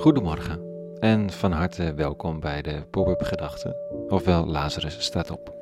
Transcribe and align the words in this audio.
Goedemorgen 0.00 0.60
en 0.98 1.30
van 1.30 1.52
harte 1.52 1.94
welkom 1.94 2.40
bij 2.40 2.62
de 2.62 2.82
Pop-up 2.90 3.22
Gedachten, 3.22 3.76
ofwel 4.08 4.46
Lazarus 4.46 5.04
staat 5.04 5.30
op. 5.30 5.54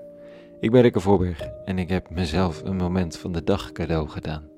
Ik 0.61 0.71
ben 0.71 0.82
Rikke 0.82 1.00
Voorberg 1.00 1.41
en 1.64 1.79
ik 1.79 1.88
heb 1.88 2.11
mezelf 2.11 2.62
een 2.64 2.77
moment 2.77 3.16
van 3.16 3.32
de 3.32 3.45
dag 3.45 3.73
cadeau 3.73 4.09
gedaan. 4.09 4.48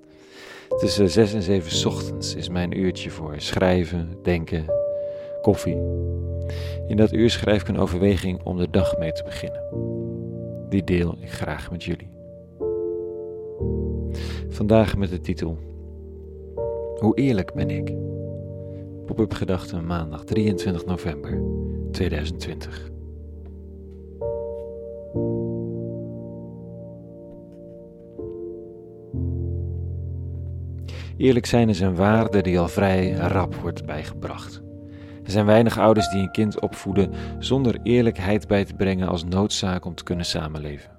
Tussen 0.79 1.11
6 1.11 1.35
en 1.35 1.43
7 1.43 1.89
ochtends 1.89 2.35
is 2.35 2.49
mijn 2.49 2.79
uurtje 2.79 3.11
voor 3.11 3.35
schrijven, 3.37 4.19
denken, 4.23 4.65
koffie. 5.43 5.79
In 6.87 6.97
dat 6.97 7.13
uur 7.13 7.31
schrijf 7.31 7.61
ik 7.61 7.69
een 7.69 7.79
overweging 7.79 8.43
om 8.43 8.57
de 8.57 8.71
dag 8.71 8.99
mee 8.99 9.13
te 9.13 9.25
beginnen. 9.25 9.63
Die 10.69 10.85
deel 10.85 11.17
ik 11.21 11.33
graag 11.33 11.71
met 11.71 11.85
jullie. 11.85 12.11
Vandaag 14.49 14.97
met 14.97 15.11
de 15.11 15.21
titel 15.21 15.59
Hoe 16.99 17.17
eerlijk 17.17 17.55
ben 17.55 17.71
ik? 17.71 18.06
Pop-up 19.07 19.35
Gedachten 19.35 19.87
maandag 19.87 20.25
23 20.25 20.85
november 20.85 21.43
2020. 21.93 22.91
Eerlijk 31.17 31.47
zijn 31.47 31.69
is 31.69 31.81
een 31.81 31.95
waarde 31.95 32.43
die 32.43 32.59
al 32.59 32.69
vrij 32.69 33.11
rap 33.13 33.55
wordt 33.55 33.87
bijgebracht. 33.87 34.63
Er 35.25 35.31
zijn 35.31 35.47
weinig 35.47 35.79
ouders 35.79 36.09
die 36.09 36.23
een 36.23 36.31
kind 36.31 36.61
opvoeden 36.61 37.13
zonder 37.39 37.79
eerlijkheid 37.83 38.47
bij 38.47 38.65
te 38.65 38.75
brengen 38.75 39.09
als 39.09 39.25
noodzaak 39.25 39.85
om 39.85 39.95
te 39.95 40.05
kunnen 40.05 40.27
samenleven. 40.27 40.91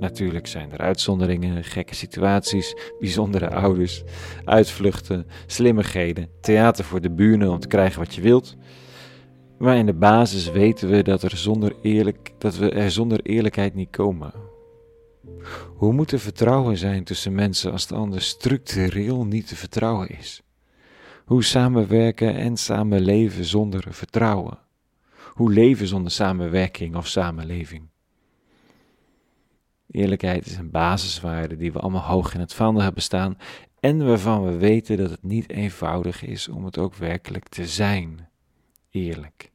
Natuurlijk 0.00 0.46
zijn 0.46 0.72
er 0.72 0.78
uitzonderingen, 0.78 1.64
gekke 1.64 1.94
situaties, 1.94 2.76
bijzondere 2.98 3.50
ouders, 3.50 4.02
uitvluchten, 4.44 5.26
slimmigheden, 5.46 6.28
theater 6.40 6.84
voor 6.84 7.00
de 7.00 7.10
buren 7.10 7.50
om 7.50 7.58
te 7.58 7.68
krijgen 7.68 7.98
wat 7.98 8.14
je 8.14 8.20
wilt. 8.20 8.56
Maar 9.58 9.76
in 9.76 9.86
de 9.86 9.94
basis 9.94 10.50
weten 10.50 10.88
we 10.88 11.02
dat, 11.02 11.22
er 11.22 11.36
zonder 11.36 11.76
eerlijk, 11.82 12.32
dat 12.38 12.56
we 12.56 12.70
er 12.70 12.90
zonder 12.90 13.20
eerlijkheid 13.22 13.74
niet 13.74 13.90
komen. 13.90 14.32
Hoe 15.76 15.92
moet 15.92 16.12
er 16.12 16.18
vertrouwen 16.18 16.76
zijn 16.76 17.04
tussen 17.04 17.34
mensen 17.34 17.72
als 17.72 17.86
de 17.86 17.94
ander 17.94 18.22
structureel 18.22 19.24
niet 19.24 19.48
te 19.48 19.56
vertrouwen 19.56 20.08
is? 20.08 20.42
Hoe 21.24 21.44
samenwerken 21.44 22.34
en 22.34 22.56
samenleven 22.56 23.44
zonder 23.44 23.84
vertrouwen? 23.88 24.58
Hoe 25.32 25.52
leven 25.52 25.86
zonder 25.86 26.12
samenwerking 26.12 26.96
of 26.96 27.06
samenleving? 27.06 27.92
Eerlijkheid 29.94 30.46
is 30.46 30.56
een 30.56 30.70
basiswaarde 30.70 31.56
die 31.56 31.72
we 31.72 31.78
allemaal 31.78 32.02
hoog 32.02 32.34
in 32.34 32.40
het 32.40 32.54
vaandel 32.54 32.82
hebben 32.82 33.02
staan 33.02 33.38
en 33.80 34.06
waarvan 34.06 34.44
we 34.44 34.56
weten 34.56 34.96
dat 34.96 35.10
het 35.10 35.22
niet 35.22 35.50
eenvoudig 35.50 36.24
is 36.24 36.48
om 36.48 36.64
het 36.64 36.78
ook 36.78 36.94
werkelijk 36.94 37.48
te 37.48 37.66
zijn. 37.66 38.28
Eerlijk. 38.90 39.50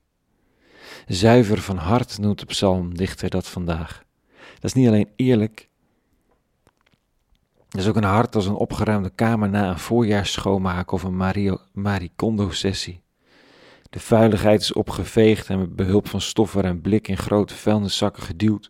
Zuiver 1.08 1.62
van 1.62 1.78
hart 1.78 2.18
noemt 2.18 2.40
de 2.40 2.46
psalmdichter 2.46 3.30
dat 3.30 3.48
vandaag. 3.48 4.04
Dat 4.54 4.64
is 4.64 4.74
niet 4.74 4.88
alleen 4.88 5.10
eerlijk, 5.16 5.70
dat 7.70 7.82
is 7.82 7.88
ook 7.88 7.96
een 7.96 8.04
hart 8.04 8.36
als 8.36 8.46
een 8.46 8.54
opgeruimde 8.54 9.10
kamer 9.10 9.50
na 9.50 9.70
een 9.70 9.80
voorjaarsschoonmaak 9.80 10.92
of 10.92 11.04
een 11.04 11.18
Mario, 11.18 11.58
Maricondo-sessie. 11.74 13.02
De 13.90 14.00
vuiligheid 14.00 14.62
is 14.62 14.74
opgeveegd 14.74 15.50
en 15.50 15.60
met 15.60 15.76
behulp 15.76 16.08
van 16.08 16.22
stoffer 16.22 16.66
en 16.66 16.82
blik 16.82 17.08
in 17.08 17.18
grote 17.18 17.54
vuilniszakken 17.54 18.24
geduwd. 18.24 18.70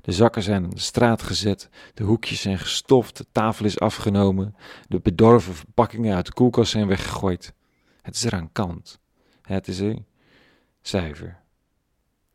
De 0.00 0.12
zakken 0.12 0.42
zijn 0.42 0.64
aan 0.64 0.70
de 0.70 0.80
straat 0.80 1.22
gezet, 1.22 1.68
de 1.94 2.04
hoekjes 2.04 2.40
zijn 2.40 2.58
gestoft, 2.58 3.16
de 3.16 3.26
tafel 3.32 3.64
is 3.64 3.80
afgenomen, 3.80 4.56
de 4.88 5.00
bedorven 5.00 5.54
verpakkingen 5.54 6.14
uit 6.14 6.26
de 6.26 6.32
koelkast 6.32 6.70
zijn 6.70 6.86
weggegooid. 6.86 7.52
Het 8.02 8.14
is 8.14 8.24
eraan 8.24 8.52
kant. 8.52 8.98
Het 9.42 9.68
is 9.68 9.78
er 9.78 9.96
zuiver. 10.80 11.38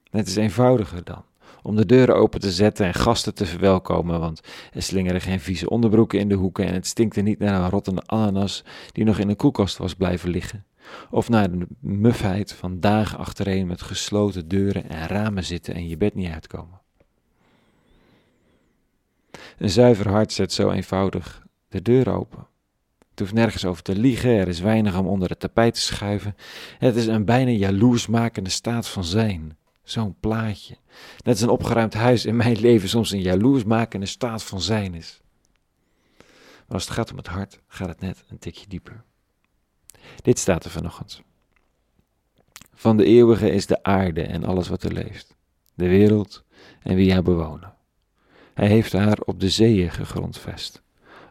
Het 0.09 0.27
is 0.27 0.35
eenvoudiger 0.35 1.03
dan 1.03 1.23
om 1.63 1.75
de 1.75 1.85
deuren 1.85 2.15
open 2.15 2.39
te 2.39 2.51
zetten 2.51 2.85
en 2.85 2.93
gasten 2.93 3.33
te 3.33 3.45
verwelkomen, 3.45 4.19
want 4.19 4.41
er 4.73 4.81
slingeren 4.81 5.21
geen 5.21 5.39
vieze 5.39 5.69
onderbroeken 5.69 6.19
in 6.19 6.29
de 6.29 6.35
hoeken 6.35 6.65
en 6.65 6.73
het 6.73 6.87
stinkt 6.87 7.15
er 7.15 7.23
niet 7.23 7.39
naar 7.39 7.61
een 7.61 7.69
rottende 7.69 8.03
ananas 8.05 8.63
die 8.91 9.03
nog 9.03 9.17
in 9.17 9.27
de 9.27 9.35
koelkast 9.35 9.77
was 9.77 9.93
blijven 9.93 10.29
liggen, 10.29 10.65
of 11.09 11.29
naar 11.29 11.51
de 11.51 11.67
mufheid 11.79 12.53
van 12.53 12.79
dagen 12.79 13.17
achtereen 13.17 13.67
met 13.67 13.81
gesloten 13.81 14.47
deuren 14.47 14.89
en 14.89 15.07
ramen 15.07 15.43
zitten 15.43 15.73
en 15.73 15.87
je 15.87 15.97
bed 15.97 16.15
niet 16.15 16.31
uitkomen. 16.31 16.82
Een 19.63 19.69
zuiver 19.69 20.09
hart 20.09 20.31
zet 20.31 20.53
zo 20.53 20.71
eenvoudig 20.71 21.45
de 21.69 21.81
deur 21.81 22.13
open. 22.13 22.47
Het 23.09 23.19
hoeft 23.19 23.33
nergens 23.33 23.65
over 23.65 23.83
te 23.83 23.95
liegen, 23.95 24.29
er 24.29 24.47
is 24.47 24.59
weinig 24.59 24.97
om 24.97 25.07
onder 25.07 25.29
het 25.29 25.39
tapijt 25.39 25.73
te 25.73 25.79
schuiven. 25.79 26.35
Het 26.77 26.95
is 26.95 27.05
een 27.05 27.25
bijna 27.25 27.51
jaloersmakende 27.51 28.49
staat 28.49 28.87
van 28.87 29.03
zijn. 29.03 29.57
Zo'n 29.83 30.15
plaatje. 30.19 30.77
Net 31.17 31.33
als 31.33 31.41
een 31.41 31.49
opgeruimd 31.49 31.93
huis 31.93 32.25
in 32.25 32.35
mijn 32.35 32.59
leven 32.59 32.89
soms 32.89 33.11
een 33.11 33.21
jaloersmakende 33.21 34.05
staat 34.05 34.43
van 34.43 34.61
zijn 34.61 34.93
is. 34.93 35.21
Maar 36.17 36.27
als 36.67 36.83
het 36.83 36.93
gaat 36.93 37.11
om 37.11 37.17
het 37.17 37.27
hart, 37.27 37.59
gaat 37.67 37.87
het 37.87 37.99
net 37.99 38.23
een 38.29 38.39
tikje 38.39 38.67
dieper. 38.67 39.03
Dit 40.21 40.39
staat 40.39 40.65
er 40.65 40.71
vanochtend. 40.71 41.21
Van 42.73 42.97
de 42.97 43.05
eeuwige 43.05 43.51
is 43.51 43.65
de 43.65 43.83
aarde 43.83 44.21
en 44.23 44.43
alles 44.43 44.67
wat 44.67 44.83
er 44.83 44.93
leeft, 44.93 45.35
de 45.73 45.87
wereld 45.87 46.43
en 46.81 46.95
wie 46.95 47.11
haar 47.13 47.23
bewonen. 47.23 47.72
Hij 48.53 48.67
heeft 48.67 48.93
haar 48.93 49.19
op 49.19 49.39
de 49.39 49.49
zeeën 49.49 49.91
gegrondvest, 49.91 50.83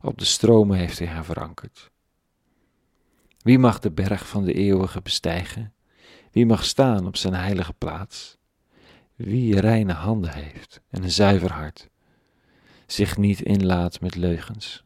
op 0.03 0.19
de 0.19 0.25
stromen 0.25 0.79
heeft 0.79 0.99
hij 0.99 1.09
haar 1.09 1.25
verankerd. 1.25 1.91
Wie 3.39 3.59
mag 3.59 3.79
de 3.79 3.91
berg 3.91 4.29
van 4.29 4.45
de 4.45 4.53
eeuwige 4.53 5.01
bestijgen? 5.01 5.73
Wie 6.31 6.47
mag 6.47 6.65
staan 6.65 7.07
op 7.07 7.17
zijn 7.17 7.35
heilige 7.35 7.73
plaats? 7.73 8.39
Wie 9.15 9.61
reine 9.61 9.93
handen 9.93 10.33
heeft 10.33 10.81
en 10.89 11.03
een 11.03 11.11
zuiver 11.11 11.53
hart, 11.53 11.89
zich 12.87 13.17
niet 13.17 13.41
inlaat 13.41 14.01
met 14.01 14.15
leugens. 14.15 14.85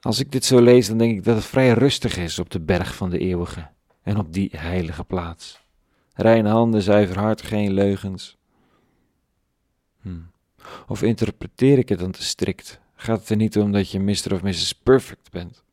Als 0.00 0.18
ik 0.20 0.32
dit 0.32 0.44
zo 0.44 0.60
lees, 0.60 0.86
dan 0.86 0.98
denk 0.98 1.16
ik 1.16 1.24
dat 1.24 1.36
het 1.36 1.44
vrij 1.44 1.72
rustig 1.72 2.16
is 2.16 2.38
op 2.38 2.50
de 2.50 2.60
berg 2.60 2.94
van 2.94 3.10
de 3.10 3.18
eeuwige 3.18 3.68
en 4.02 4.16
op 4.16 4.32
die 4.32 4.50
heilige 4.56 5.04
plaats. 5.04 5.59
Reine 6.20 6.48
handen, 6.48 6.82
zuiver 6.82 7.18
hart, 7.18 7.42
geen 7.42 7.72
leugens. 7.72 8.36
Hm. 10.00 10.20
Of 10.88 11.02
interpreteer 11.02 11.78
ik 11.78 11.88
het 11.88 11.98
dan 11.98 12.10
te 12.10 12.22
strikt? 12.22 12.80
Gaat 12.94 13.20
het 13.20 13.28
er 13.28 13.36
niet 13.36 13.58
om 13.58 13.72
dat 13.72 13.90
je 13.90 14.00
Mr. 14.00 14.32
of 14.32 14.42
Mrs. 14.42 14.72
Perfect 14.72 15.30
bent, 15.30 15.64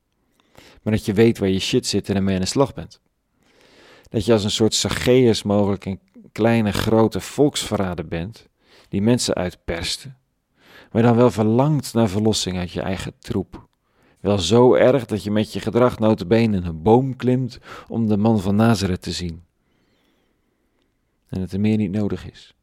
maar 0.82 0.94
dat 0.94 1.06
je 1.06 1.14
weet 1.14 1.38
waar 1.38 1.50
je 1.50 1.60
shit 1.60 1.88
zit 1.88 2.10
en 2.10 2.16
ermee 2.16 2.36
aan 2.36 2.42
de 2.42 2.48
slag 2.48 2.74
bent? 2.74 3.02
Dat 4.10 4.26
je 4.26 4.34
als 4.34 4.44
een 4.44 4.52
soort 4.52 4.74
Zacchaeus 4.74 5.44
mogelijk 5.44 5.86
een 5.86 6.00
kleine 6.32 6.72
grote 6.72 7.20
volksverrader 7.20 8.08
bent, 8.08 8.48
die 8.90 9.02
mensen 9.02 9.34
uitperst, 9.34 10.08
maar 10.92 11.02
dan 11.02 11.16
wel 11.16 11.32
verlangt 11.32 11.94
naar 11.94 12.10
verlossing 12.10 12.58
uit 12.58 12.72
je 12.72 12.82
eigen 12.82 13.14
troep. 13.20 13.68
Wel 14.20 14.38
zo 14.40 14.74
erg 14.74 15.06
dat 15.06 15.24
je 15.24 15.32
met 15.32 15.54
je 15.54 15.60
gedrag 15.60 16.00
notabene 16.00 16.58
een 16.58 16.82
boom 16.82 17.16
klimt 17.16 17.60
om 17.88 18.08
de 18.08 18.18
man 18.18 18.40
van 18.40 18.56
Nazareth 18.56 19.02
te 19.02 19.12
zien. 19.12 19.47
En 21.30 21.42
het 21.42 21.54
er 21.54 21.60
meer 21.60 21.78
niet 21.78 21.92
nodig 21.92 22.32
is. 22.32 22.56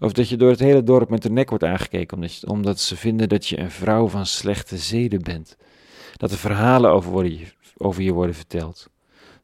Of 0.00 0.12
dat 0.12 0.28
je 0.28 0.36
door 0.36 0.50
het 0.50 0.60
hele 0.60 0.82
dorp 0.82 1.08
met 1.08 1.22
de 1.22 1.30
nek 1.30 1.48
wordt 1.48 1.64
aangekeken 1.64 2.16
omdat, 2.16 2.44
omdat 2.46 2.80
ze 2.80 2.96
vinden 2.96 3.28
dat 3.28 3.46
je 3.46 3.58
een 3.58 3.70
vrouw 3.70 4.08
van 4.08 4.26
slechte 4.26 4.76
zeden 4.76 5.22
bent. 5.22 5.56
Dat 6.16 6.30
er 6.30 6.38
verhalen 6.38 6.90
over, 6.90 7.10
worden, 7.10 7.38
over 7.76 8.02
je 8.02 8.12
worden 8.12 8.34
verteld. 8.34 8.90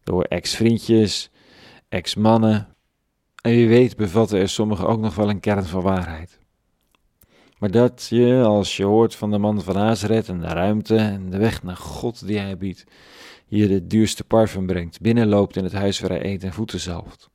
Door 0.05 0.25
ex-vriendjes, 0.25 1.31
ex-mannen. 1.89 2.69
En 3.43 3.51
wie 3.51 3.69
weet 3.69 3.97
bevatten 3.97 4.39
er 4.39 4.49
sommigen 4.49 4.87
ook 4.87 5.01
nog 5.01 5.15
wel 5.15 5.29
een 5.29 5.41
kern 5.41 5.65
van 5.65 5.83
waarheid. 5.83 6.39
Maar 7.59 7.71
dat 7.71 8.07
je, 8.11 8.43
als 8.45 8.77
je 8.77 8.85
hoort 8.85 9.15
van 9.15 9.31
de 9.31 9.39
man 9.39 9.63
van 9.63 9.75
Nazareth 9.75 10.29
en 10.29 10.41
de 10.41 10.47
ruimte 10.47 10.97
en 10.97 11.31
de 11.31 11.39
weg 11.39 11.63
naar 11.63 11.77
God 11.77 12.27
die 12.27 12.39
hij 12.39 12.57
biedt, 12.57 12.85
je 13.47 13.69
de 13.69 13.87
duurste 13.87 14.25
parfum 14.25 14.67
brengt, 14.67 15.01
binnenloopt 15.01 15.57
in 15.57 15.65
het 15.65 15.73
huis 15.73 16.01
waar 16.01 16.11
hij 16.11 16.25
eet 16.25 16.45
en 16.45 16.53
voeten 16.53 16.81
zalft. 16.81 17.32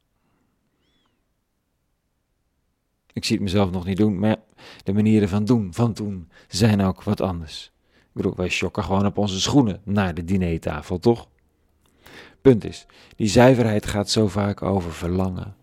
Ik 3.17 3.25
zie 3.25 3.35
het 3.35 3.43
mezelf 3.43 3.71
nog 3.71 3.85
niet 3.85 3.97
doen, 3.97 4.19
maar 4.19 4.35
de 4.83 4.93
manieren 4.93 5.29
van 5.29 5.45
doen, 5.45 5.73
van 5.73 5.93
doen, 5.93 6.29
zijn 6.47 6.81
ook 6.81 7.03
wat 7.03 7.21
anders. 7.21 7.71
Ik 7.93 8.13
bedoel, 8.13 8.35
wij 8.35 8.49
schokken 8.49 8.83
gewoon 8.83 9.05
op 9.05 9.17
onze 9.17 9.41
schoenen 9.41 9.81
naar 9.83 10.13
de 10.13 10.23
dinertafel, 10.23 10.99
toch? 10.99 11.27
Punt 12.41 12.65
is, 12.65 12.85
die 13.15 13.27
zuiverheid 13.27 13.85
gaat 13.85 14.09
zo 14.09 14.27
vaak 14.27 14.61
over 14.61 14.93
verlangen. 14.93 15.55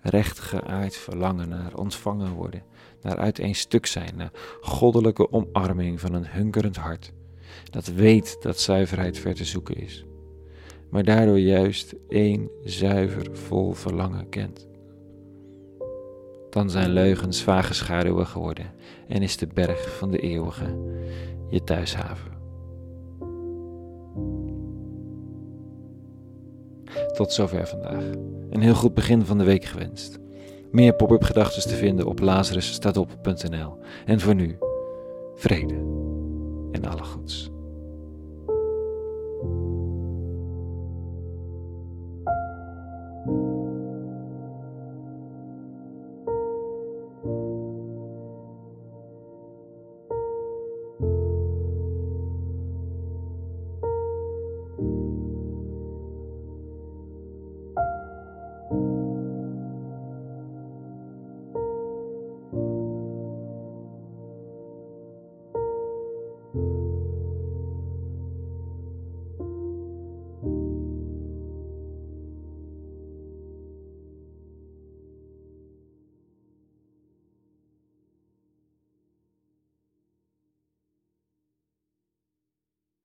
Rechtgeaard 0.00 0.96
verlangen 0.96 1.48
naar 1.48 1.74
ontvangen 1.76 2.32
worden, 2.32 2.62
naar 3.02 3.16
uiteen 3.16 3.54
stuk 3.54 3.86
zijn, 3.86 4.16
naar 4.16 4.32
goddelijke 4.60 5.32
omarming 5.32 6.00
van 6.00 6.14
een 6.14 6.26
hunkerend 6.26 6.76
hart, 6.76 7.12
dat 7.70 7.86
weet 7.86 8.36
dat 8.40 8.60
zuiverheid 8.60 9.18
ver 9.18 9.34
te 9.34 9.44
zoeken 9.44 9.76
is, 9.76 10.04
maar 10.90 11.04
daardoor 11.04 11.38
juist 11.38 11.94
één 12.08 12.50
zuiver 12.62 13.36
vol 13.36 13.72
verlangen 13.72 14.28
kent. 14.28 14.72
Dan 16.54 16.70
zijn 16.70 16.90
leugens 16.90 17.42
vage 17.42 17.74
schaduwen 17.74 18.26
geworden 18.26 18.66
en 19.08 19.22
is 19.22 19.36
de 19.36 19.46
berg 19.46 19.96
van 19.96 20.10
de 20.10 20.18
eeuwige 20.18 20.76
je 21.48 21.64
thuishaven. 21.64 22.32
Tot 27.12 27.32
zover 27.32 27.66
vandaag. 27.66 28.04
Een 28.50 28.60
heel 28.60 28.74
goed 28.74 28.94
begin 28.94 29.24
van 29.24 29.38
de 29.38 29.44
week 29.44 29.64
gewenst. 29.64 30.18
Meer 30.70 30.94
pop-up 30.94 31.22
gedachten 31.22 31.62
te 31.62 31.74
vinden 31.74 32.06
op 32.06 32.20
lazarusstaatop.nl. 32.20 33.76
En 34.06 34.20
voor 34.20 34.34
nu, 34.34 34.58
vrede 35.34 35.74
en 36.72 36.84
alle 36.84 37.04
goeds. 37.04 37.53